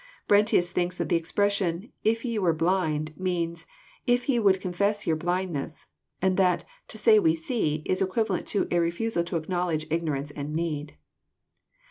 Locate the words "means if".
3.19-4.27